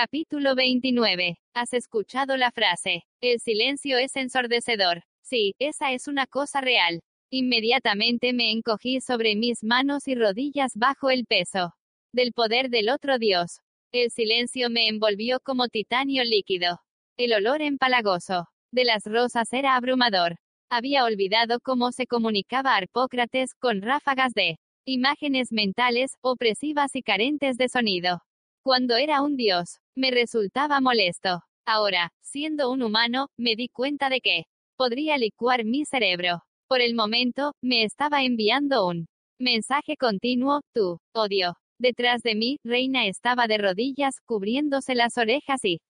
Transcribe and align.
Capítulo 0.00 0.54
29. 0.54 1.40
¿Has 1.54 1.72
escuchado 1.72 2.36
la 2.36 2.52
frase? 2.52 3.02
El 3.20 3.40
silencio 3.40 3.98
es 3.98 4.14
ensordecedor. 4.14 5.02
Sí, 5.24 5.56
esa 5.58 5.90
es 5.90 6.06
una 6.06 6.28
cosa 6.28 6.60
real. 6.60 7.00
Inmediatamente 7.32 8.32
me 8.32 8.52
encogí 8.52 9.00
sobre 9.00 9.34
mis 9.34 9.64
manos 9.64 10.06
y 10.06 10.14
rodillas 10.14 10.70
bajo 10.76 11.10
el 11.10 11.26
peso 11.26 11.74
del 12.12 12.32
poder 12.32 12.70
del 12.70 12.90
otro 12.90 13.18
Dios. 13.18 13.58
El 13.90 14.12
silencio 14.12 14.70
me 14.70 14.86
envolvió 14.86 15.40
como 15.40 15.66
titanio 15.66 16.22
líquido. 16.22 16.78
El 17.16 17.32
olor 17.32 17.60
empalagoso 17.60 18.46
de 18.70 18.84
las 18.84 19.02
rosas 19.04 19.52
era 19.52 19.74
abrumador. 19.74 20.36
Había 20.70 21.02
olvidado 21.02 21.58
cómo 21.58 21.90
se 21.90 22.06
comunicaba 22.06 22.76
Arpócrates 22.76 23.52
con 23.56 23.82
ráfagas 23.82 24.32
de 24.32 24.60
imágenes 24.84 25.50
mentales, 25.50 26.12
opresivas 26.20 26.94
y 26.94 27.02
carentes 27.02 27.56
de 27.56 27.68
sonido. 27.68 28.20
Cuando 28.62 28.96
era 28.96 29.22
un 29.22 29.36
dios, 29.36 29.78
me 29.96 30.10
resultaba 30.10 30.80
molesto. 30.80 31.42
Ahora, 31.66 32.12
siendo 32.22 32.70
un 32.70 32.82
humano, 32.82 33.28
me 33.38 33.56
di 33.56 33.68
cuenta 33.68 34.08
de 34.08 34.20
que 34.20 34.44
podría 34.76 35.16
licuar 35.18 35.64
mi 35.64 35.84
cerebro. 35.84 36.42
Por 36.68 36.80
el 36.80 36.94
momento, 36.94 37.52
me 37.62 37.84
estaba 37.84 38.22
enviando 38.22 38.86
un 38.86 39.06
mensaje 39.40 39.96
continuo, 39.96 40.60
tú, 40.74 40.98
odio. 41.14 41.54
Detrás 41.80 42.22
de 42.22 42.34
mí, 42.34 42.58
Reina 42.64 43.06
estaba 43.06 43.46
de 43.46 43.58
rodillas, 43.58 44.16
cubriéndose 44.26 44.94
las 44.94 45.16
orejas 45.16 45.64
y 45.64 45.80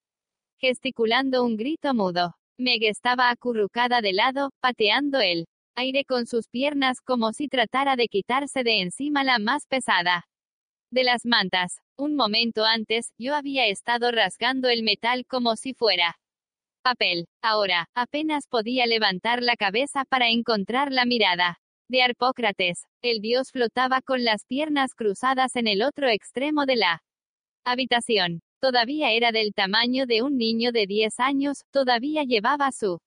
gesticulando 0.61 1.45
un 1.45 1.57
grito 1.57 1.95
mudo. 1.95 2.35
Meg 2.59 2.85
estaba 2.85 3.31
acurrucada 3.31 4.01
de 4.01 4.13
lado, 4.13 4.51
pateando 4.61 5.21
el 5.21 5.47
aire 5.77 6.05
con 6.05 6.27
sus 6.27 6.49
piernas 6.49 7.01
como 7.01 7.33
si 7.33 7.49
tratara 7.49 7.97
de 7.97 8.09
quitarse 8.09 8.65
de 8.65 8.81
encima 8.81 9.23
la 9.23 9.39
más 9.39 9.67
pesada 9.67 10.27
de 10.91 11.05
las 11.05 11.25
mantas. 11.25 11.81
Un 12.01 12.15
momento 12.15 12.65
antes, 12.65 13.13
yo 13.19 13.35
había 13.35 13.67
estado 13.67 14.13
rasgando 14.13 14.69
el 14.69 14.85
metal 14.85 15.27
como 15.27 15.57
si 15.57 15.75
fuera 15.75 16.17
papel. 16.81 17.27
Ahora, 17.43 17.89
apenas 17.93 18.47
podía 18.47 18.87
levantar 18.87 19.43
la 19.43 19.57
cabeza 19.57 20.05
para 20.05 20.29
encontrar 20.29 20.93
la 20.93 21.05
mirada 21.05 21.59
de 21.91 22.03
Arpócrates. 22.03 22.85
El 23.03 23.21
dios 23.21 23.51
flotaba 23.51 24.01
con 24.01 24.23
las 24.23 24.45
piernas 24.45 24.95
cruzadas 24.95 25.57
en 25.57 25.67
el 25.67 25.83
otro 25.83 26.09
extremo 26.09 26.67
de 26.67 26.77
la 26.77 27.03
habitación. 27.65 28.43
Todavía 28.61 29.11
era 29.11 29.33
del 29.33 29.53
tamaño 29.53 30.07
de 30.07 30.23
un 30.23 30.39
niño 30.39 30.71
de 30.71 30.87
10 30.87 31.19
años, 31.19 31.65
todavía 31.73 32.23
llevaba 32.23 32.71
su 32.71 33.01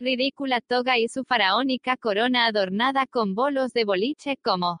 ridícula 0.00 0.62
toga 0.62 0.98
y 0.98 1.08
su 1.08 1.24
faraónica 1.24 1.98
corona 1.98 2.46
adornada 2.46 3.06
con 3.06 3.34
bolos 3.34 3.74
de 3.74 3.84
boliche 3.84 4.38
como 4.42 4.80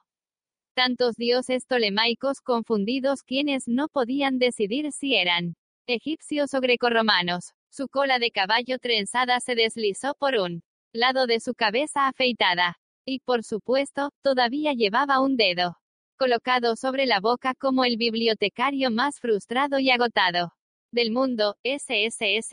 tantos 0.72 1.16
dioses 1.16 1.66
tolemaicos 1.66 2.40
confundidos 2.40 3.22
quienes 3.22 3.68
no 3.68 3.88
podían 3.88 4.38
decidir 4.38 4.92
si 4.92 5.14
eran 5.14 5.54
egipcios 5.86 6.54
o 6.54 6.60
grecorromanos. 6.60 7.52
Su 7.70 7.88
cola 7.88 8.18
de 8.18 8.30
caballo 8.30 8.78
trenzada 8.78 9.40
se 9.40 9.54
deslizó 9.54 10.14
por 10.18 10.36
un 10.36 10.62
lado 10.92 11.26
de 11.26 11.40
su 11.40 11.54
cabeza 11.54 12.06
afeitada. 12.08 12.78
Y 13.04 13.20
por 13.20 13.42
supuesto, 13.42 14.10
todavía 14.22 14.74
llevaba 14.74 15.20
un 15.20 15.36
dedo 15.36 15.76
colocado 16.16 16.76
sobre 16.76 17.06
la 17.06 17.18
boca 17.18 17.54
como 17.54 17.84
el 17.84 17.96
bibliotecario 17.96 18.90
más 18.90 19.18
frustrado 19.18 19.80
y 19.80 19.90
agotado 19.90 20.52
del 20.92 21.10
mundo, 21.10 21.56
SSSHHH. 21.64 22.52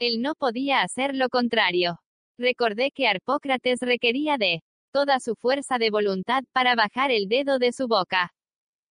Él 0.00 0.22
no 0.22 0.34
podía 0.34 0.80
hacer 0.82 1.14
lo 1.14 1.28
contrario. 1.28 2.00
Recordé 2.38 2.90
que 2.92 3.06
Arpócrates 3.06 3.80
requería 3.80 4.38
de 4.38 4.62
toda 4.98 5.20
su 5.20 5.36
fuerza 5.36 5.78
de 5.78 5.90
voluntad 5.90 6.42
para 6.52 6.74
bajar 6.74 7.12
el 7.12 7.28
dedo 7.28 7.60
de 7.60 7.70
su 7.70 7.86
boca. 7.86 8.34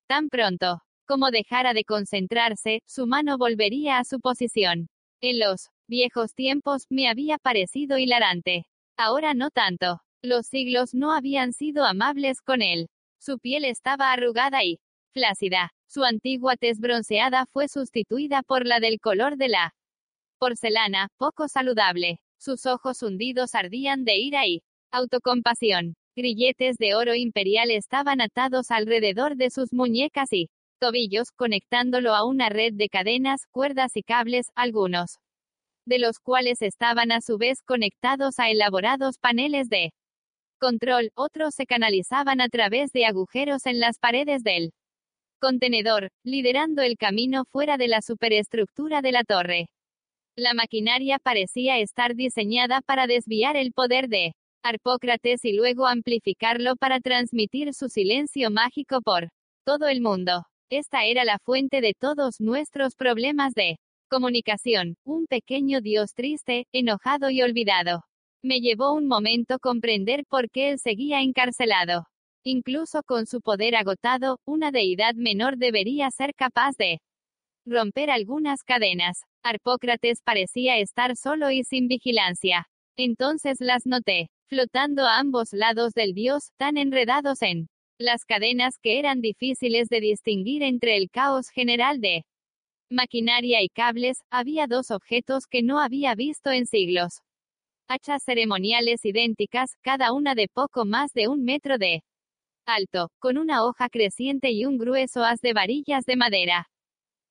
Tan 0.08 0.30
pronto 0.30 0.82
como 1.06 1.32
dejara 1.32 1.74
de 1.74 1.84
concentrarse, 1.84 2.82
su 2.86 3.08
mano 3.08 3.38
volvería 3.38 3.98
a 3.98 4.06
su 4.06 4.22
posición. 4.22 4.88
En 5.20 5.38
los 5.38 5.68
viejos 5.86 6.34
tiempos 6.34 6.86
me 6.90 7.10
había 7.10 7.38
parecido 7.38 7.98
hilarante. 7.98 8.68
Ahora 8.96 9.34
no 9.34 9.50
tanto. 9.50 10.00
Los 10.22 10.48
siglos 10.48 10.94
no 10.94 11.12
habían 11.12 11.52
sido 11.52 11.84
amables 11.84 12.42
con 12.42 12.62
él. 12.62 12.88
Su 13.20 13.38
piel 13.38 13.66
estaba 13.66 14.14
arrugada 14.14 14.64
y 14.64 14.80
flácida. 15.12 15.74
Su 15.90 16.06
antigua 16.06 16.56
tez 16.56 16.80
bronceada 16.80 17.48
fue 17.52 17.68
sustituida 17.68 18.44
por 18.44 18.66
la 18.66 18.80
del 18.80 19.02
color 19.02 19.36
de 19.36 19.50
la 19.50 19.76
porcelana, 20.40 21.10
poco 21.18 21.50
saludable. 21.50 22.22
Sus 22.38 22.66
ojos 22.66 23.04
hundidos 23.04 23.56
ardían 23.56 24.06
de 24.06 24.18
ira 24.20 24.48
y 24.48 24.64
autocompasión. 24.92 25.96
Grilletes 26.16 26.78
de 26.78 26.96
oro 26.96 27.16
imperial 27.16 27.72
estaban 27.72 28.22
atados 28.22 28.72
alrededor 28.72 29.36
de 29.36 29.50
sus 29.50 29.72
muñecas 29.72 30.34
y 30.34 30.50
tobillos, 30.80 31.32
conectándolo 31.32 32.16
a 32.16 32.26
una 32.26 32.50
red 32.50 32.74
de 32.74 32.90
cadenas, 32.90 33.42
cuerdas 33.52 33.96
y 33.96 34.04
cables, 34.04 34.48
algunos 34.56 35.18
de 35.86 36.00
los 36.00 36.20
cuales 36.20 36.62
estaban 36.62 37.12
a 37.12 37.22
su 37.22 37.38
vez 37.38 37.62
conectados 37.64 38.40
a 38.40 38.50
elaborados 38.50 39.18
paneles 39.20 39.70
de 39.70 39.94
control, 40.60 41.12
otros 41.16 41.56
se 41.56 41.66
canalizaban 41.66 42.42
a 42.42 42.50
través 42.50 42.92
de 42.92 43.06
agujeros 43.06 43.66
en 43.66 43.80
las 43.80 43.98
paredes 44.00 44.44
del 44.44 44.74
contenedor, 45.40 46.10
liderando 46.24 46.82
el 46.82 46.98
camino 46.98 47.46
fuera 47.46 47.78
de 47.78 47.88
la 47.88 48.02
superestructura 48.02 49.02
de 49.02 49.12
la 49.12 49.24
torre. 49.24 49.70
La 50.36 50.54
maquinaria 50.54 51.20
parecía 51.20 51.80
estar 51.80 52.16
diseñada 52.16 52.82
para 52.82 53.08
desviar 53.08 53.56
el 53.56 53.72
poder 53.72 54.10
de 54.10 54.34
Arpócrates 54.64 55.46
y 55.46 55.54
luego 55.54 55.88
amplificarlo 55.88 56.76
para 56.76 57.00
transmitir 57.00 57.74
su 57.74 57.90
silencio 57.90 58.52
mágico 58.52 59.02
por 59.02 59.30
todo 59.66 59.88
el 59.88 60.02
mundo. 60.02 60.44
Esta 60.70 61.06
era 61.06 61.24
la 61.24 61.40
fuente 61.40 61.80
de 61.80 61.94
todos 61.98 62.42
nuestros 62.42 62.96
problemas 62.96 63.54
de 63.54 63.78
comunicación, 64.10 64.96
un 65.06 65.26
pequeño 65.28 65.82
dios 65.82 66.14
triste, 66.14 66.68
enojado 66.74 67.30
y 67.30 67.42
olvidado. 67.42 68.04
Me 68.44 68.60
llevó 68.60 68.94
un 68.94 69.08
momento 69.08 69.60
comprender 69.60 70.26
por 70.30 70.50
qué 70.50 70.72
él 70.72 70.80
seguía 70.80 71.22
encarcelado. 71.22 72.08
Incluso 72.44 73.04
con 73.04 73.26
su 73.26 73.42
poder 73.42 73.76
agotado, 73.76 74.40
una 74.46 74.72
deidad 74.72 75.16
menor 75.16 75.58
debería 75.58 76.10
ser 76.12 76.34
capaz 76.34 76.78
de 76.78 77.00
romper 77.66 78.10
algunas 78.10 78.64
cadenas. 78.64 79.22
Arpócrates 79.44 80.22
parecía 80.24 80.78
estar 80.78 81.16
solo 81.16 81.52
y 81.52 81.64
sin 81.64 81.88
vigilancia. 81.88 82.68
Entonces 83.00 83.58
las 83.60 83.86
noté, 83.86 84.30
flotando 84.48 85.06
a 85.06 85.20
ambos 85.20 85.54
lados 85.54 85.94
del 85.94 86.14
dios, 86.14 86.52
tan 86.58 86.78
enredados 86.78 87.44
en 87.44 87.68
las 88.00 88.26
cadenas 88.26 88.80
que 88.82 88.98
eran 88.98 89.22
difíciles 89.22 89.88
de 89.88 90.02
distinguir 90.02 90.64
entre 90.64 90.98
el 90.98 91.12
caos 91.12 91.50
general 91.50 92.02
de 92.02 92.26
maquinaria 92.90 93.62
y 93.62 93.70
cables, 93.70 94.18
había 94.32 94.66
dos 94.66 94.90
objetos 94.90 95.46
que 95.46 95.62
no 95.62 95.80
había 95.80 96.16
visto 96.16 96.50
en 96.50 96.66
siglos. 96.66 97.22
Hachas 97.88 98.24
ceremoniales 98.24 99.06
idénticas, 99.06 99.76
cada 99.82 100.12
una 100.12 100.34
de 100.34 100.48
poco 100.48 100.86
más 100.86 101.14
de 101.14 101.28
un 101.28 101.44
metro 101.44 101.78
de 101.78 102.02
alto, 102.66 103.12
con 103.20 103.38
una 103.38 103.64
hoja 103.64 103.90
creciente 103.90 104.50
y 104.52 104.66
un 104.66 104.80
grueso 104.80 105.24
haz 105.24 105.40
de 105.42 105.54
varillas 105.54 106.04
de 106.06 106.16
madera. 106.16 106.68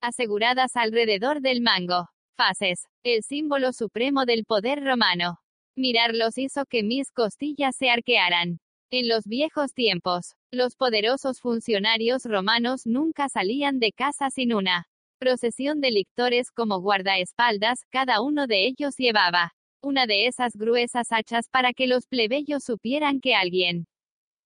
Aseguradas 0.01 0.77
alrededor 0.77 1.41
del 1.41 1.61
mango. 1.61 2.09
Fases. 2.37 2.87
El 3.03 3.23
símbolo 3.23 3.73
supremo 3.73 4.27
del 4.27 4.45
poder 4.45 4.85
romano. 4.85 5.41
Mirarlos 5.77 6.39
hizo 6.39 6.65
que 6.65 6.83
mis 6.83 7.13
costillas 7.13 7.77
se 7.77 7.91
arquearan. 7.91 8.61
En 8.91 9.09
los 9.09 9.25
viejos 9.27 9.75
tiempos, 9.75 10.35
los 10.51 10.75
poderosos 10.75 11.41
funcionarios 11.41 12.25
romanos 12.25 12.87
nunca 12.87 13.29
salían 13.29 13.79
de 13.79 13.93
casa 13.93 14.31
sin 14.31 14.55
una 14.55 14.87
procesión 15.19 15.83
de 15.83 15.91
lictores 15.91 16.51
como 16.51 16.81
guardaespaldas, 16.81 17.81
cada 17.91 18.23
uno 18.23 18.47
de 18.47 18.67
ellos 18.67 18.97
llevaba 18.97 19.53
una 19.83 20.07
de 20.07 20.27
esas 20.27 20.57
gruesas 20.57 21.09
hachas 21.11 21.49
para 21.51 21.75
que 21.75 21.87
los 21.87 22.07
plebeyos 22.07 22.65
supieran 22.65 23.21
que 23.21 23.35
alguien 23.35 23.87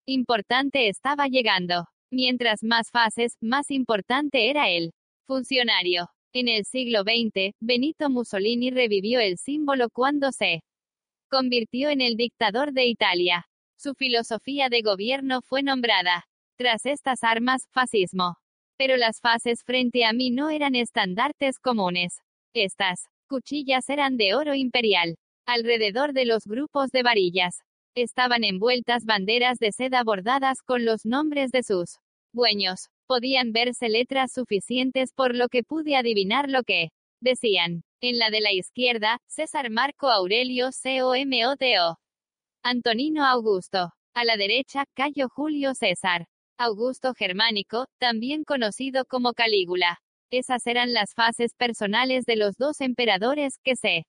importante 0.06 0.88
estaba 0.88 1.28
llegando. 1.28 1.86
Mientras 2.10 2.64
más 2.64 2.90
fases, 2.90 3.36
más 3.40 3.70
importante 3.70 4.50
era 4.50 4.68
el 4.68 4.92
funcionario. 5.28 6.08
En 6.32 6.48
el 6.48 6.64
siglo 6.64 7.02
XX, 7.02 7.54
Benito 7.60 8.10
Mussolini 8.10 8.70
revivió 8.70 9.20
el 9.20 9.38
símbolo 9.38 9.90
cuando 9.90 10.32
se 10.32 10.62
convirtió 11.30 11.88
en 11.88 12.00
el 12.00 12.16
dictador 12.16 12.72
de 12.72 12.86
Italia. 12.86 13.46
Su 13.78 13.94
filosofía 13.94 14.68
de 14.68 14.82
gobierno 14.82 15.40
fue 15.40 15.62
nombrada, 15.62 16.26
tras 16.58 16.84
estas 16.84 17.22
armas, 17.22 17.66
fascismo. 17.70 18.36
Pero 18.76 18.96
las 18.96 19.20
fases 19.20 19.62
frente 19.64 20.04
a 20.04 20.12
mí 20.12 20.30
no 20.30 20.50
eran 20.50 20.74
estandartes 20.74 21.58
comunes. 21.58 22.18
Estas 22.54 23.06
cuchillas 23.28 23.88
eran 23.88 24.16
de 24.16 24.34
oro 24.34 24.54
imperial. 24.54 25.16
Alrededor 25.46 26.12
de 26.12 26.26
los 26.26 26.44
grupos 26.44 26.90
de 26.90 27.02
varillas 27.02 27.60
estaban 27.94 28.44
envueltas 28.44 29.04
banderas 29.04 29.58
de 29.58 29.72
seda 29.72 30.04
bordadas 30.04 30.62
con 30.62 30.84
los 30.84 31.06
nombres 31.06 31.50
de 31.50 31.62
sus 31.62 31.98
dueños. 32.32 32.88
Podían 33.06 33.52
verse 33.52 33.88
letras 33.88 34.32
suficientes 34.32 35.12
por 35.14 35.34
lo 35.34 35.48
que 35.48 35.62
pude 35.62 35.96
adivinar 35.96 36.48
lo 36.48 36.62
que 36.62 36.90
decían. 37.20 37.82
En 38.02 38.18
la 38.18 38.30
de 38.30 38.40
la 38.40 38.50
izquierda, 38.50 39.18
César 39.26 39.68
Marco 39.68 40.08
Aurelio 40.08 40.70
COMOTO. 40.72 41.98
Antonino 42.62 43.26
Augusto. 43.26 43.92
A 44.14 44.24
la 44.24 44.38
derecha, 44.38 44.86
Cayo 44.94 45.28
Julio 45.28 45.74
César. 45.74 46.26
Augusto 46.56 47.12
Germánico, 47.12 47.88
también 47.98 48.44
conocido 48.44 49.04
como 49.04 49.34
Calígula. 49.34 49.98
Esas 50.30 50.66
eran 50.66 50.94
las 50.94 51.12
fases 51.12 51.54
personales 51.54 52.24
de 52.24 52.36
los 52.36 52.56
dos 52.56 52.80
emperadores 52.80 53.58
que 53.62 53.76
se 53.76 54.06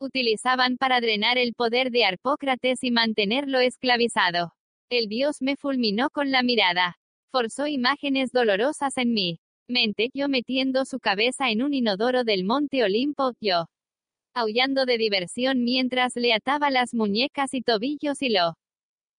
utilizaban 0.00 0.76
para 0.76 1.00
drenar 1.00 1.38
el 1.38 1.54
poder 1.54 1.92
de 1.92 2.06
Arpócrates 2.06 2.82
y 2.82 2.90
mantenerlo 2.90 3.60
esclavizado. 3.60 4.54
El 4.90 5.06
dios 5.06 5.36
me 5.38 5.54
fulminó 5.54 6.10
con 6.10 6.32
la 6.32 6.42
mirada. 6.42 6.98
Forzó 7.30 7.68
imágenes 7.68 8.32
dolorosas 8.32 8.96
en 8.96 9.12
mi 9.12 9.40
mente, 9.70 10.10
yo 10.12 10.28
metiendo 10.28 10.84
su 10.84 10.98
cabeza 10.98 11.50
en 11.50 11.62
un 11.62 11.72
inodoro 11.72 12.24
del 12.24 12.44
monte 12.44 12.84
Olimpo, 12.84 13.32
yo 13.40 13.66
aullando 14.34 14.86
de 14.86 14.98
diversión 14.98 15.64
mientras 15.64 16.14
le 16.16 16.32
ataba 16.34 16.70
las 16.70 16.94
muñecas 16.94 17.54
y 17.54 17.62
tobillos 17.62 18.22
y 18.22 18.30
lo 18.30 18.54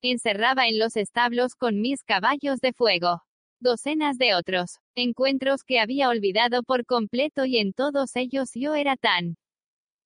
encerraba 0.02 0.68
en 0.68 0.80
los 0.80 0.96
establos 0.96 1.56
con 1.56 1.82
mis 1.82 2.04
caballos 2.04 2.60
de 2.60 2.74
fuego. 2.74 3.22
Docenas 3.60 4.18
de 4.18 4.34
otros 4.34 4.80
encuentros 4.96 5.64
que 5.64 5.80
había 5.80 6.10
olvidado 6.10 6.64
por 6.64 6.86
completo 6.86 7.46
y 7.46 7.58
en 7.58 7.74
todos 7.74 8.16
ellos 8.16 8.52
yo 8.56 8.74
era 8.76 8.96
tan 8.98 9.36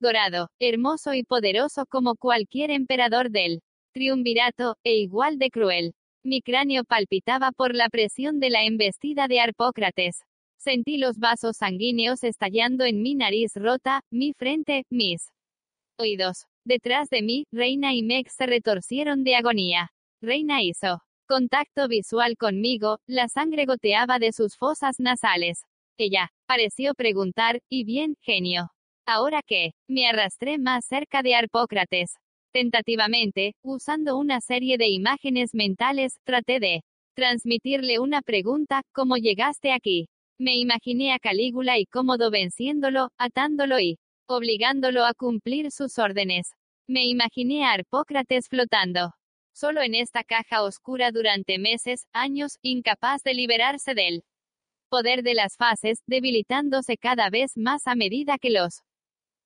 dorado, 0.01 0.49
hermoso 0.59 1.13
y 1.13 1.23
poderoso 1.23 1.85
como 1.85 2.15
cualquier 2.15 2.71
emperador 2.71 3.31
del 3.31 3.61
triunvirato, 3.93 4.75
e 4.83 4.97
igual 4.97 5.37
de 5.37 5.49
cruel. 5.49 5.93
Mi 6.23 6.41
cráneo 6.41 6.83
palpitaba 6.83 7.51
por 7.51 7.73
la 7.73 7.87
presión 7.89 8.39
de 8.39 8.49
la 8.49 8.65
embestida 8.65 9.27
de 9.27 9.39
Arpócrates. 9.39 10.25
Sentí 10.65 10.97
los 10.97 11.19
vasos 11.19 11.57
sanguíneos 11.57 12.23
estallando 12.23 12.85
en 12.85 13.03
mi 13.03 13.13
nariz 13.13 13.51
rota, 13.53 14.01
mi 14.09 14.33
frente, 14.33 14.83
mis 14.89 15.29
oídos. 15.99 16.47
Detrás 16.65 17.07
de 17.11 17.21
mí, 17.21 17.45
Reina 17.51 17.93
y 17.93 18.01
Meg 18.01 18.31
se 18.31 18.47
retorcieron 18.47 19.23
de 19.23 19.35
agonía. 19.35 19.91
Reina 20.23 20.63
hizo 20.63 21.03
contacto 21.27 21.87
visual 21.87 22.35
conmigo, 22.35 22.97
la 23.05 23.27
sangre 23.27 23.67
goteaba 23.67 24.17
de 24.17 24.31
sus 24.31 24.57
fosas 24.57 24.95
nasales. 24.99 25.59
Ella 25.99 26.31
pareció 26.47 26.95
preguntar, 26.95 27.59
¿y 27.69 27.83
bien, 27.83 28.15
genio? 28.21 28.71
¿Ahora 29.05 29.41
qué? 29.45 29.73
Me 29.87 30.07
arrastré 30.07 30.57
más 30.57 30.85
cerca 30.87 31.21
de 31.21 31.35
Arpócrates. 31.35 32.15
Tentativamente, 32.51 33.53
usando 33.61 34.17
una 34.17 34.41
serie 34.41 34.79
de 34.79 34.89
imágenes 34.89 35.53
mentales, 35.53 36.17
traté 36.23 36.59
de 36.59 36.81
transmitirle 37.13 37.99
una 37.99 38.23
pregunta, 38.23 38.81
¿cómo 38.93 39.17
llegaste 39.17 39.71
aquí? 39.71 40.07
Me 40.37 40.57
imaginé 40.57 41.13
a 41.13 41.19
Calígula 41.19 41.79
y 41.79 41.85
cómodo 41.85 42.29
venciéndolo, 42.29 43.09
atándolo 43.17 43.79
y 43.79 43.99
obligándolo 44.27 45.05
a 45.05 45.13
cumplir 45.13 45.71
sus 45.71 45.97
órdenes. 45.97 46.49
Me 46.87 47.05
imaginé 47.05 47.63
a 47.63 47.71
Arpócrates 47.71 48.49
flotando 48.49 49.13
solo 49.53 49.81
en 49.81 49.95
esta 49.95 50.25
caja 50.25 50.63
oscura 50.63 51.11
durante 51.11 51.57
meses, 51.57 52.07
años, 52.11 52.57
incapaz 52.61 53.23
de 53.23 53.33
liberarse 53.33 53.93
del 53.93 54.23
poder 54.89 55.23
de 55.23 55.35
las 55.35 55.55
fases, 55.55 56.03
debilitándose 56.05 56.97
cada 56.97 57.29
vez 57.29 57.53
más 57.55 57.87
a 57.87 57.95
medida 57.95 58.37
que 58.37 58.49
los 58.49 58.81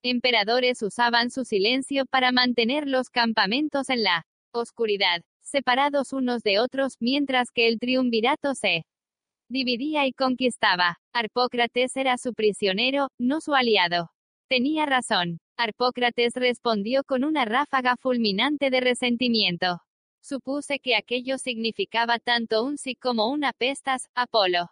emperadores 0.02 0.82
usaban 0.82 1.30
su 1.30 1.46
silencio 1.46 2.08
para 2.08 2.32
mantener 2.32 2.88
los 2.88 3.10
campamentos 3.10 3.90
en 3.92 4.02
la 4.02 4.26
oscuridad, 4.52 5.22
separados 5.42 6.14
unos 6.14 6.42
de 6.42 6.60
otros, 6.60 6.96
mientras 7.00 7.52
que 7.52 7.68
el 7.68 7.78
triunvirato 7.78 8.56
se 8.56 8.86
dividía 9.50 10.06
y 10.06 10.14
conquistaba. 10.14 10.98
Arpócrates 11.14 11.96
era 11.98 12.18
su 12.18 12.34
prisionero, 12.34 13.10
no 13.20 13.42
su 13.42 13.54
aliado. 13.54 14.12
Tenía 14.48 14.86
razón. 14.86 15.40
Arpócrates 15.58 16.34
respondió 16.36 17.04
con 17.04 17.24
una 17.24 17.46
ráfaga 17.46 17.98
fulminante 17.98 18.70
de 18.70 18.80
resentimiento. 18.80 19.82
Supuse 20.22 20.80
que 20.80 20.96
aquello 20.96 21.38
significaba 21.38 22.20
tanto 22.20 22.64
un 22.64 22.78
sí 22.78 22.96
como 22.96 23.30
una 23.30 23.52
pestas, 23.54 24.10
Apolo. 24.16 24.70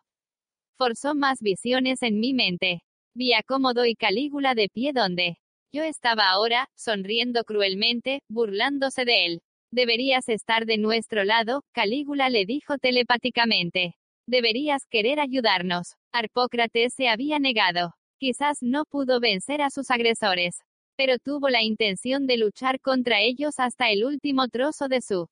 Forzó 0.77 1.15
más 1.15 1.41
visiones 1.41 2.03
en 2.03 2.19
mi 2.19 2.33
mente. 2.33 2.83
Vi 3.15 3.33
a 3.33 3.41
Cómodo 3.43 3.85
y 3.85 3.95
Calígula 3.95 4.53
de 4.55 4.69
pie 4.69 4.93
donde 4.93 5.37
yo 5.73 5.83
estaba 5.83 6.29
ahora, 6.29 6.69
sonriendo 6.75 7.43
cruelmente, 7.43 8.21
burlándose 8.29 9.05
de 9.05 9.25
él. 9.25 9.41
Deberías 9.71 10.29
estar 10.29 10.65
de 10.65 10.77
nuestro 10.77 11.23
lado, 11.23 11.63
Calígula 11.73 12.29
le 12.29 12.45
dijo 12.45 12.77
telepáticamente. 12.77 13.95
Deberías 14.27 14.85
querer 14.89 15.21
ayudarnos. 15.21 15.95
Arpócrates 16.11 16.93
se 16.93 17.07
había 17.07 17.39
negado. 17.39 17.93
Quizás 18.19 18.57
no 18.61 18.83
pudo 18.83 19.21
vencer 19.21 19.61
a 19.61 19.69
sus 19.69 19.89
agresores, 19.89 20.57
pero 20.97 21.17
tuvo 21.17 21.47
la 21.49 21.63
intención 21.63 22.27
de 22.27 22.37
luchar 22.37 22.81
contra 22.81 23.21
ellos 23.21 23.55
hasta 23.57 23.89
el 23.89 24.03
último 24.03 24.49
trozo 24.49 24.89
de 24.89 25.01
su 25.01 25.27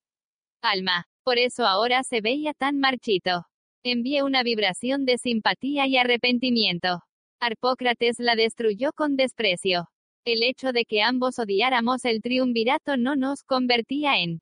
alma. 0.62 1.04
Por 1.24 1.38
eso 1.38 1.66
ahora 1.66 2.04
se 2.04 2.22
veía 2.22 2.54
tan 2.54 2.78
marchito. 2.78 3.44
Envié 3.84 4.22
una 4.22 4.42
vibración 4.42 5.04
de 5.04 5.18
simpatía 5.18 5.86
y 5.86 5.98
arrepentimiento. 5.98 7.02
Arpócrates 7.38 8.18
la 8.18 8.34
destruyó 8.34 8.92
con 8.92 9.16
desprecio. 9.16 9.88
El 10.24 10.42
hecho 10.42 10.72
de 10.72 10.86
que 10.86 11.02
ambos 11.02 11.38
odiáramos 11.38 12.04
el 12.06 12.22
triunvirato 12.22 12.96
no 12.96 13.14
nos 13.14 13.42
convertía 13.42 14.18
en 14.20 14.40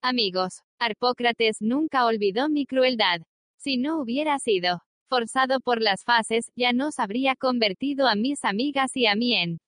amigos. 0.00 0.62
Arpócrates 0.78 1.58
nunca 1.60 2.06
olvidó 2.06 2.48
mi 2.48 2.64
crueldad. 2.64 3.20
Si 3.62 3.76
no 3.76 4.00
hubiera 4.00 4.40
sido 4.40 4.82
forzado 5.08 5.60
por 5.60 5.80
las 5.80 6.02
fases, 6.02 6.50
ya 6.56 6.72
nos 6.72 6.98
habría 6.98 7.36
convertido 7.36 8.08
a 8.08 8.16
mis 8.16 8.44
amigas 8.44 8.96
y 8.96 9.06
a 9.06 9.14
mí 9.14 9.36
en 9.36 9.60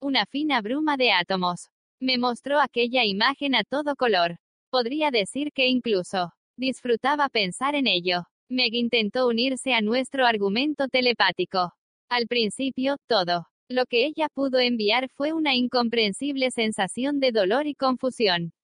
una 0.00 0.24
fina 0.24 0.62
bruma 0.62 0.96
de 0.96 1.12
átomos. 1.12 1.68
Me 2.00 2.16
mostró 2.16 2.58
aquella 2.58 3.04
imagen 3.04 3.54
a 3.54 3.62
todo 3.62 3.94
color. 3.94 4.38
Podría 4.70 5.10
decir 5.10 5.52
que 5.52 5.66
incluso 5.68 6.32
disfrutaba 6.56 7.28
pensar 7.28 7.74
en 7.74 7.86
ello. 7.86 8.22
Meg 8.48 8.72
intentó 8.72 9.26
unirse 9.26 9.74
a 9.74 9.82
nuestro 9.82 10.24
argumento 10.24 10.88
telepático. 10.88 11.74
Al 12.08 12.28
principio, 12.28 12.96
todo 13.06 13.48
lo 13.68 13.84
que 13.84 14.06
ella 14.06 14.28
pudo 14.32 14.60
enviar 14.60 15.10
fue 15.10 15.34
una 15.34 15.54
incomprensible 15.54 16.50
sensación 16.50 17.20
de 17.20 17.32
dolor 17.32 17.66
y 17.66 17.74
confusión. 17.74 18.54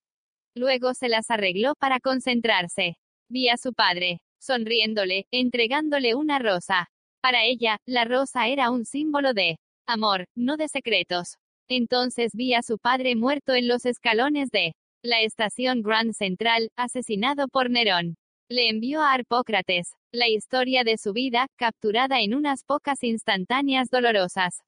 Luego 0.55 0.95
se 0.95 1.11
las 1.11 1.31
arregló 1.31 1.75
para 1.75 2.01
concentrarse. 2.01 2.97
Vi 3.29 3.51
a 3.51 3.59
su 3.59 3.75
padre, 3.75 4.21
sonriéndole, 4.43 5.27
entregándole 5.31 6.15
una 6.15 6.39
rosa. 6.39 6.91
Para 7.23 7.45
ella, 7.45 7.79
la 7.87 8.05
rosa 8.05 8.49
era 8.49 8.71
un 8.71 8.85
símbolo 8.85 9.33
de 9.33 9.59
amor, 9.87 10.27
no 10.35 10.57
de 10.57 10.69
secretos. 10.69 11.37
Entonces 11.69 12.33
vi 12.35 12.55
a 12.55 12.63
su 12.63 12.79
padre 12.79 13.15
muerto 13.15 13.55
en 13.55 13.69
los 13.69 13.87
escalones 13.87 14.51
de 14.51 14.75
la 15.03 15.21
estación 15.23 15.83
Grand 15.83 16.13
Central, 16.13 16.71
asesinado 16.77 17.49
por 17.49 17.71
Nerón. 17.71 18.17
Le 18.51 18.69
envió 18.69 19.01
a 19.03 19.13
Arpócrates 19.13 19.93
la 20.13 20.29
historia 20.29 20.85
de 20.85 20.99
su 20.99 21.13
vida, 21.13 21.47
capturada 21.57 22.21
en 22.21 22.35
unas 22.35 22.65
pocas 22.65 23.03
instantáneas 23.03 23.89
dolorosas. 23.89 24.63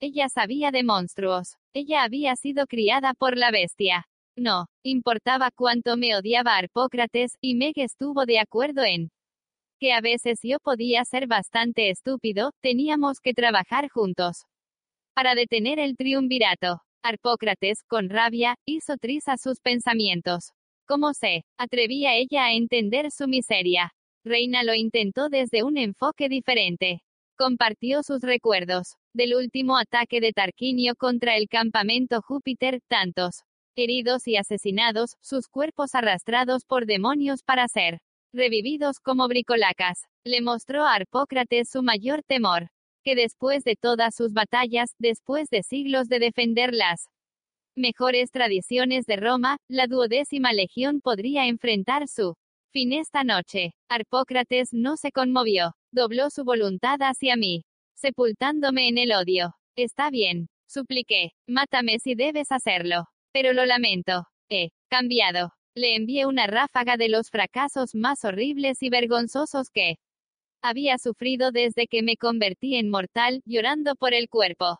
Ella 0.00 0.28
sabía 0.28 0.72
de 0.72 0.82
monstruos. 0.82 1.56
Ella 1.74 2.02
había 2.02 2.34
sido 2.34 2.66
criada 2.66 3.14
por 3.14 3.36
la 3.36 3.50
bestia. 3.52 4.06
No, 4.36 4.66
importaba 4.82 5.50
cuánto 5.54 5.98
me 5.98 6.16
odiaba 6.16 6.56
Arpócrates, 6.56 7.36
y 7.42 7.54
Meg 7.54 7.74
estuvo 7.76 8.24
de 8.24 8.38
acuerdo 8.38 8.82
en 8.82 9.10
que 9.78 9.92
a 9.92 10.00
veces 10.00 10.38
yo 10.42 10.58
podía 10.58 11.04
ser 11.04 11.26
bastante 11.26 11.90
estúpido, 11.90 12.52
teníamos 12.62 13.20
que 13.20 13.34
trabajar 13.34 13.88
juntos. 13.90 14.44
Para 15.14 15.34
detener 15.34 15.78
el 15.78 15.96
triunvirato, 15.96 16.80
Arpócrates, 17.02 17.82
con 17.86 18.08
rabia, 18.08 18.56
hizo 18.64 18.96
trizas 18.96 19.40
sus 19.42 19.60
pensamientos. 19.60 20.52
¿Cómo 20.86 21.12
se 21.12 21.44
atrevía 21.58 22.14
ella 22.14 22.46
a 22.46 22.52
entender 22.52 23.10
su 23.10 23.28
miseria? 23.28 23.92
Reina 24.24 24.62
lo 24.62 24.74
intentó 24.74 25.28
desde 25.28 25.62
un 25.62 25.76
enfoque 25.76 26.28
diferente. 26.28 27.02
Compartió 27.36 28.02
sus 28.02 28.22
recuerdos 28.22 28.94
del 29.12 29.34
último 29.34 29.76
ataque 29.76 30.20
de 30.20 30.32
Tarquinio 30.32 30.94
contra 30.96 31.36
el 31.36 31.48
campamento 31.48 32.22
Júpiter, 32.22 32.80
tantos 32.88 33.42
heridos 33.76 34.26
y 34.26 34.36
asesinados, 34.36 35.16
sus 35.20 35.48
cuerpos 35.48 35.94
arrastrados 35.94 36.64
por 36.64 36.86
demonios 36.86 37.42
para 37.42 37.68
ser 37.68 38.00
revividos 38.32 38.98
como 39.00 39.28
bricolacas. 39.28 40.06
Le 40.24 40.40
mostró 40.40 40.84
a 40.84 40.94
Arpócrates 40.94 41.68
su 41.70 41.82
mayor 41.82 42.22
temor, 42.22 42.68
que 43.02 43.14
después 43.14 43.64
de 43.64 43.76
todas 43.76 44.14
sus 44.14 44.32
batallas, 44.32 44.94
después 44.98 45.48
de 45.50 45.62
siglos 45.62 46.08
de 46.08 46.18
defender 46.18 46.72
las 46.72 47.08
mejores 47.76 48.30
tradiciones 48.30 49.06
de 49.06 49.16
Roma, 49.16 49.58
la 49.68 49.86
duodécima 49.86 50.52
legión 50.52 51.00
podría 51.00 51.46
enfrentar 51.46 52.08
su 52.08 52.34
Fin 52.72 52.94
esta 52.94 53.22
noche. 53.22 53.74
Arpócrates 53.90 54.70
no 54.72 54.96
se 54.96 55.12
conmovió. 55.12 55.74
Dobló 55.92 56.30
su 56.30 56.42
voluntad 56.42 56.96
hacia 57.00 57.36
mí, 57.36 57.66
sepultándome 57.94 58.88
en 58.88 58.96
el 58.96 59.12
odio. 59.12 59.54
Está 59.76 60.08
bien, 60.08 60.48
supliqué. 60.66 61.32
Mátame 61.46 61.98
si 61.98 62.14
debes 62.14 62.50
hacerlo. 62.50 63.11
Pero 63.32 63.52
lo 63.52 63.64
lamento. 63.66 64.26
He 64.48 64.70
cambiado. 64.88 65.52
Le 65.74 65.96
envié 65.96 66.26
una 66.26 66.46
ráfaga 66.46 66.96
de 66.96 67.08
los 67.08 67.30
fracasos 67.30 67.94
más 67.94 68.24
horribles 68.24 68.82
y 68.82 68.90
vergonzosos 68.90 69.70
que 69.70 69.96
había 70.62 70.98
sufrido 70.98 71.50
desde 71.50 71.86
que 71.86 72.02
me 72.02 72.16
convertí 72.16 72.76
en 72.76 72.90
mortal, 72.90 73.40
llorando 73.46 73.96
por 73.96 74.14
el 74.14 74.28
cuerpo 74.28 74.78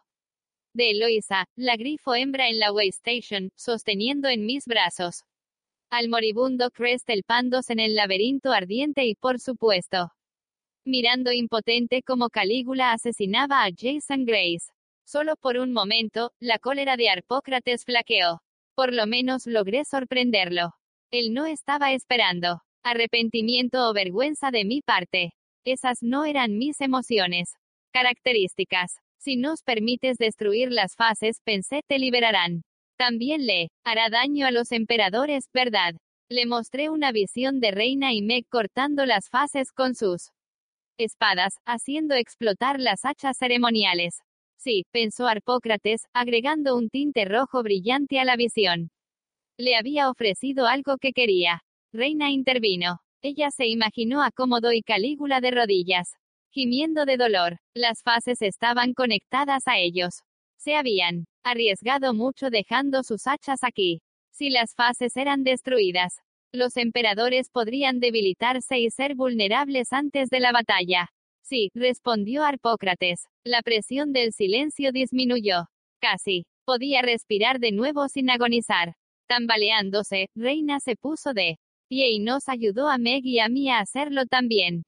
de 0.74 0.90
Eloisa, 0.90 1.46
la 1.56 1.76
grifo 1.76 2.14
hembra 2.14 2.48
en 2.48 2.58
la 2.58 2.72
Waystation, 2.72 3.50
sosteniendo 3.56 4.28
en 4.28 4.46
mis 4.46 4.64
brazos 4.66 5.24
al 5.90 6.08
moribundo 6.08 6.70
Crest 6.70 7.10
elpándose 7.10 7.74
en 7.74 7.78
el 7.78 7.94
laberinto 7.94 8.50
ardiente 8.50 9.04
y 9.04 9.14
por 9.14 9.38
supuesto, 9.38 10.10
mirando 10.86 11.32
impotente 11.32 12.02
como 12.02 12.30
Calígula 12.30 12.92
asesinaba 12.92 13.62
a 13.64 13.68
Jason 13.76 14.24
Grace. 14.24 14.72
Solo 15.04 15.36
por 15.36 15.58
un 15.58 15.72
momento, 15.72 16.32
la 16.40 16.58
cólera 16.58 16.96
de 16.96 17.10
Arpócrates 17.10 17.84
flaqueó. 17.84 18.42
Por 18.74 18.92
lo 18.92 19.06
menos 19.06 19.46
logré 19.46 19.84
sorprenderlo. 19.84 20.74
Él 21.10 21.34
no 21.34 21.46
estaba 21.46 21.92
esperando. 21.92 22.62
Arrepentimiento 22.82 23.88
o 23.88 23.92
vergüenza 23.92 24.50
de 24.50 24.64
mi 24.64 24.80
parte. 24.80 25.34
Esas 25.64 25.98
no 26.02 26.24
eran 26.24 26.56
mis 26.56 26.80
emociones. 26.80 27.54
Características. 27.92 28.96
Si 29.18 29.36
nos 29.36 29.62
permites 29.62 30.16
destruir 30.18 30.72
las 30.72 30.96
fases, 30.96 31.40
pensé 31.44 31.82
te 31.86 31.98
liberarán. 31.98 32.62
También 32.96 33.46
le 33.46 33.70
hará 33.84 34.08
daño 34.10 34.46
a 34.46 34.50
los 34.50 34.72
emperadores, 34.72 35.48
¿verdad? 35.52 35.94
Le 36.28 36.46
mostré 36.46 36.88
una 36.88 37.12
visión 37.12 37.60
de 37.60 37.70
Reina 37.70 38.12
y 38.14 38.22
Meg 38.22 38.48
cortando 38.48 39.06
las 39.06 39.28
fases 39.28 39.70
con 39.70 39.94
sus 39.94 40.30
espadas, 40.98 41.58
haciendo 41.66 42.14
explotar 42.14 42.80
las 42.80 43.04
hachas 43.04 43.36
ceremoniales. 43.38 44.22
Sí, 44.62 44.86
pensó 44.92 45.26
Arpócrates, 45.26 46.02
agregando 46.12 46.76
un 46.76 46.88
tinte 46.88 47.24
rojo 47.24 47.64
brillante 47.64 48.20
a 48.20 48.24
la 48.24 48.36
visión. 48.36 48.90
Le 49.58 49.74
había 49.74 50.08
ofrecido 50.08 50.68
algo 50.68 50.98
que 50.98 51.12
quería. 51.12 51.64
Reina 51.92 52.30
intervino. 52.30 53.00
Ella 53.22 53.50
se 53.50 53.66
imaginó 53.66 54.22
a 54.22 54.30
Cómodo 54.30 54.70
y 54.72 54.82
Calígula 54.82 55.40
de 55.40 55.50
rodillas, 55.50 56.10
gimiendo 56.52 57.06
de 57.06 57.16
dolor. 57.16 57.58
Las 57.74 58.02
fases 58.04 58.40
estaban 58.40 58.94
conectadas 58.94 59.64
a 59.66 59.78
ellos. 59.78 60.22
Se 60.58 60.76
habían 60.76 61.26
arriesgado 61.42 62.14
mucho 62.14 62.48
dejando 62.48 63.02
sus 63.02 63.26
hachas 63.26 63.64
aquí. 63.64 64.00
Si 64.30 64.48
las 64.48 64.76
fases 64.76 65.16
eran 65.16 65.42
destruidas, 65.42 66.20
los 66.52 66.76
emperadores 66.76 67.50
podrían 67.50 67.98
debilitarse 67.98 68.78
y 68.78 68.90
ser 68.90 69.16
vulnerables 69.16 69.92
antes 69.92 70.30
de 70.30 70.38
la 70.38 70.52
batalla. 70.52 71.10
Sí, 71.42 71.70
respondió 71.74 72.44
Arpócrates. 72.44 73.26
La 73.44 73.62
presión 73.62 74.12
del 74.12 74.32
silencio 74.32 74.92
disminuyó. 74.92 75.66
Casi. 76.00 76.46
Podía 76.64 77.02
respirar 77.02 77.58
de 77.58 77.72
nuevo 77.72 78.08
sin 78.08 78.30
agonizar. 78.30 78.94
Tambaleándose, 79.28 80.28
Reina 80.36 80.78
se 80.78 80.94
puso 80.94 81.34
de 81.34 81.58
pie 81.88 82.12
y 82.12 82.20
nos 82.20 82.48
ayudó 82.48 82.88
a 82.88 82.98
Meg 82.98 83.26
y 83.26 83.40
a 83.40 83.48
mí 83.48 83.68
a 83.68 83.80
hacerlo 83.80 84.26
también. 84.26 84.84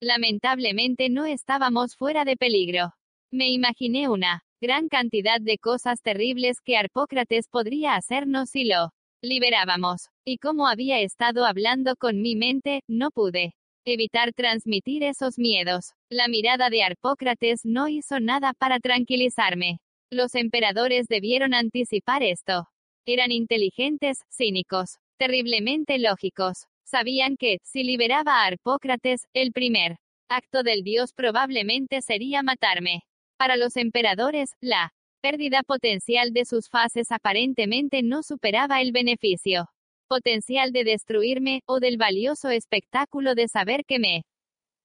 Lamentablemente 0.00 1.10
no 1.10 1.26
estábamos 1.26 1.96
fuera 1.96 2.24
de 2.24 2.36
peligro. 2.36 2.92
Me 3.32 3.50
imaginé 3.50 4.08
una 4.08 4.42
gran 4.60 4.88
cantidad 4.88 5.40
de 5.40 5.58
cosas 5.58 6.00
terribles 6.02 6.60
que 6.64 6.76
Arpócrates 6.76 7.48
podría 7.48 7.96
hacernos 7.96 8.50
si 8.50 8.64
lo 8.64 8.90
liberábamos. 9.22 10.08
Y 10.24 10.38
como 10.38 10.68
había 10.68 11.00
estado 11.00 11.44
hablando 11.44 11.96
con 11.96 12.22
mi 12.22 12.36
mente, 12.36 12.82
no 12.88 13.10
pude 13.10 13.54
evitar 13.84 14.32
transmitir 14.32 15.02
esos 15.02 15.38
miedos. 15.38 15.92
La 16.10 16.28
mirada 16.28 16.70
de 16.70 16.82
Arpócrates 16.82 17.60
no 17.64 17.88
hizo 17.88 18.20
nada 18.20 18.52
para 18.52 18.78
tranquilizarme. 18.80 19.78
Los 20.10 20.34
emperadores 20.34 21.06
debieron 21.08 21.54
anticipar 21.54 22.22
esto. 22.22 22.68
Eran 23.06 23.32
inteligentes, 23.32 24.18
cínicos, 24.30 24.98
terriblemente 25.18 25.98
lógicos. 25.98 26.66
Sabían 26.84 27.36
que, 27.36 27.58
si 27.62 27.84
liberaba 27.84 28.42
a 28.42 28.46
Arpócrates, 28.46 29.26
el 29.32 29.52
primer 29.52 29.96
acto 30.28 30.62
del 30.62 30.82
dios 30.82 31.12
probablemente 31.12 32.02
sería 32.02 32.42
matarme. 32.42 33.02
Para 33.36 33.56
los 33.56 33.76
emperadores, 33.76 34.50
la 34.60 34.92
pérdida 35.22 35.62
potencial 35.62 36.32
de 36.32 36.44
sus 36.44 36.68
fases 36.68 37.10
aparentemente 37.10 38.02
no 38.02 38.22
superaba 38.22 38.80
el 38.80 38.92
beneficio 38.92 39.68
potencial 40.10 40.72
de 40.72 40.82
destruirme, 40.82 41.62
o 41.66 41.78
del 41.78 41.96
valioso 41.96 42.48
espectáculo 42.50 43.36
de 43.36 43.46
saber 43.46 43.84
que 43.84 44.00
me 44.00 44.24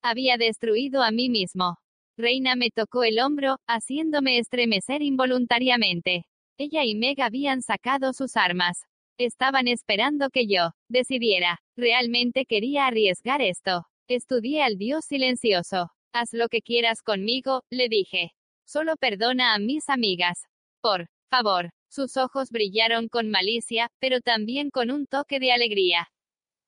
había 0.03 0.37
destruido 0.37 1.01
a 1.01 1.09
mí 1.09 1.29
mismo. 1.29 1.77
Reina 2.15 2.55
me 2.55 2.69
tocó 2.69 3.03
el 3.03 3.19
hombro, 3.19 3.57
haciéndome 3.67 4.37
estremecer 4.37 5.01
involuntariamente. 5.01 6.25
Ella 6.59 6.83
y 6.85 6.93
Meg 6.93 7.21
habían 7.21 7.63
sacado 7.63 8.13
sus 8.13 8.37
armas. 8.37 8.83
Estaban 9.17 9.67
esperando 9.67 10.29
que 10.29 10.45
yo 10.45 10.73
decidiera. 10.89 11.57
Realmente 11.75 12.45
quería 12.45 12.85
arriesgar 12.85 13.41
esto. 13.41 13.87
Estudié 14.07 14.61
al 14.61 14.77
dios 14.77 15.05
silencioso. 15.05 15.89
Haz 16.13 16.33
lo 16.33 16.49
que 16.49 16.61
quieras 16.61 17.01
conmigo, 17.01 17.63
le 17.71 17.89
dije. 17.89 18.33
Solo 18.67 18.95
perdona 18.95 19.55
a 19.55 19.59
mis 19.59 19.89
amigas. 19.89 20.43
Por 20.81 21.07
favor. 21.31 21.71
Sus 21.95 22.17
ojos 22.17 22.49
brillaron 22.51 23.07
con 23.07 23.29
malicia, 23.29 23.89
pero 24.01 24.19
también 24.19 24.69
con 24.69 24.91
un 24.91 25.07
toque 25.07 25.39
de 25.39 25.53
alegría. 25.53 26.09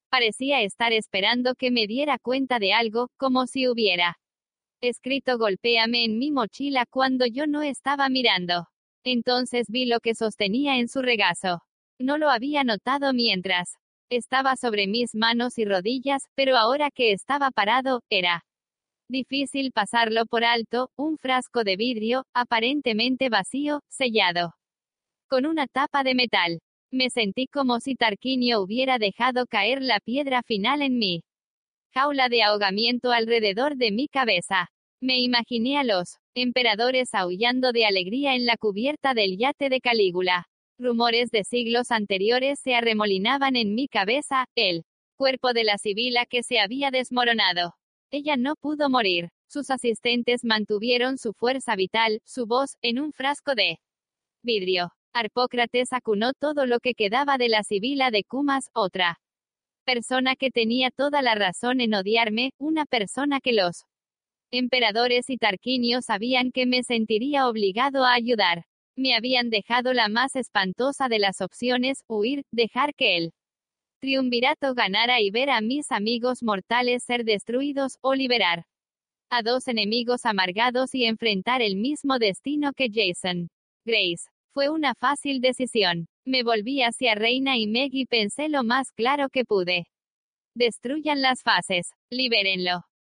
Parecía 0.10 0.62
estar 0.62 0.94
esperando 0.94 1.54
que 1.56 1.70
me 1.70 1.86
diera 1.86 2.18
cuenta 2.18 2.60
de 2.60 2.72
algo, 2.72 3.10
como 3.18 3.46
si 3.46 3.68
hubiera 3.68 4.18
escrito 4.80 5.38
golpéame 5.38 6.06
en 6.06 6.18
mi 6.18 6.32
mochila 6.32 6.86
cuando 6.90 7.26
yo 7.26 7.46
no 7.46 7.62
estaba 7.62 8.08
mirando. 8.08 8.70
Entonces 9.04 9.68
vi 9.68 9.86
lo 9.86 10.00
que 10.00 10.16
sostenía 10.16 10.78
en 10.78 10.88
su 10.88 11.02
regazo. 11.02 11.62
No 12.00 12.18
lo 12.18 12.30
había 12.30 12.64
notado 12.64 13.12
mientras 13.12 13.74
estaba 14.10 14.56
sobre 14.56 14.88
mis 14.88 15.14
manos 15.14 15.58
y 15.58 15.66
rodillas, 15.66 16.22
pero 16.36 16.56
ahora 16.56 16.90
que 16.90 17.12
estaba 17.12 17.52
parado, 17.52 18.02
era 18.10 18.46
Difícil 19.10 19.74
pasarlo 19.74 20.26
por 20.26 20.46
alto, 20.46 20.90
un 20.96 21.18
frasco 21.18 21.66
de 21.66 21.76
vidrio, 21.76 22.26
aparentemente 22.34 23.28
vacío, 23.28 23.82
sellado. 23.90 24.54
Con 25.30 25.46
una 25.46 25.68
tapa 25.68 26.04
de 26.04 26.16
metal. 26.16 26.62
Me 26.90 27.10
sentí 27.10 27.48
como 27.48 27.82
si 27.82 27.96
Tarquinio 27.96 28.62
hubiera 28.62 28.98
dejado 28.98 29.46
caer 29.46 29.82
la 29.82 30.00
piedra 30.00 30.42
final 30.42 30.82
en 30.82 30.98
mí. 30.98 31.24
Jaula 31.94 32.30
de 32.30 32.44
ahogamiento 32.44 33.12
alrededor 33.12 33.76
de 33.76 33.92
mi 33.92 34.08
cabeza. 34.08 34.70
Me 35.02 35.20
imaginé 35.20 35.78
a 35.78 35.84
los 35.84 36.16
emperadores 36.34 37.14
aullando 37.14 37.74
de 37.74 37.86
alegría 37.86 38.36
en 38.36 38.46
la 38.46 38.56
cubierta 38.56 39.14
del 39.14 39.38
yate 39.38 39.68
de 39.68 39.82
Calígula. 39.82 40.48
Rumores 40.80 41.30
de 41.30 41.44
siglos 41.44 41.92
anteriores 41.92 42.62
se 42.62 42.76
arremolinaban 42.76 43.58
en 43.58 43.76
mi 43.76 43.90
cabeza, 43.90 44.46
el 44.56 44.86
cuerpo 45.18 45.52
de 45.52 45.66
la 45.66 45.78
sibila 45.78 46.26
que 46.26 46.42
se 46.42 46.60
había 46.60 46.90
desmoronado. 46.90 47.74
Ella 48.12 48.38
no 48.38 48.56
pudo 48.56 48.90
morir. 48.90 49.28
Sus 49.50 49.72
asistentes 49.72 50.46
mantuvieron 50.46 51.18
su 51.18 51.34
fuerza 51.34 51.76
vital, 51.76 52.22
su 52.24 52.46
voz, 52.46 52.78
en 52.82 53.02
un 53.02 53.12
frasco 53.12 53.56
de 53.56 53.80
vidrio. 54.42 54.94
Arpócrates 55.18 55.94
acunó 55.94 56.34
todo 56.34 56.66
lo 56.66 56.80
que 56.80 56.94
quedaba 56.94 57.38
de 57.38 57.50
la 57.50 57.64
sibila 57.64 58.12
de 58.12 58.24
Cumas, 58.24 58.70
otra 58.74 59.20
persona 59.84 60.36
que 60.36 60.52
tenía 60.52 60.92
toda 60.92 61.22
la 61.22 61.34
razón 61.34 61.82
en 61.82 61.96
odiarme, 61.96 62.52
una 62.60 62.86
persona 62.86 63.40
que 63.42 63.54
los 63.54 63.86
emperadores 64.52 65.30
y 65.30 65.38
tarquinios 65.38 66.06
sabían 66.06 66.52
que 66.52 66.66
me 66.66 66.84
sentiría 66.84 67.48
obligado 67.48 68.06
a 68.06 68.14
ayudar. 68.14 68.66
Me 68.96 69.16
habían 69.16 69.50
dejado 69.50 69.94
la 69.94 70.08
más 70.08 70.36
espantosa 70.36 71.10
de 71.10 71.20
las 71.20 71.42
opciones, 71.42 72.04
huir, 72.08 72.44
dejar 72.52 72.94
que 72.94 73.18
él 73.18 73.34
triunvirato 74.00 74.76
ganara 74.76 75.20
y 75.20 75.32
ver 75.32 75.50
a 75.50 75.62
mis 75.62 75.92
amigos 75.92 76.44
mortales 76.44 77.04
ser 77.04 77.24
destruidos, 77.24 77.98
o 78.02 78.14
liberar 78.14 78.66
a 79.32 79.42
dos 79.42 79.68
enemigos 79.68 80.26
amargados 80.26 80.94
y 80.94 81.06
enfrentar 81.06 81.64
el 81.64 81.76
mismo 81.76 82.20
destino 82.20 82.74
que 82.74 82.90
Jason. 82.94 83.50
Grace. 83.84 84.37
Fue 84.58 84.70
una 84.70 84.96
fácil 84.96 85.40
decisión. 85.40 86.08
Me 86.26 86.42
volví 86.42 86.82
hacia 86.82 87.14
Reina 87.14 87.60
y 87.60 87.68
Meg 87.68 87.92
y 87.94 88.08
pensé 88.08 88.50
lo 88.50 88.64
más 88.64 88.92
claro 88.92 89.30
que 89.30 89.46
pude. 89.46 89.86
Destruyan 90.56 91.22
las 91.22 91.44
fases. 91.44 91.92
Libérenlo. 92.10 92.87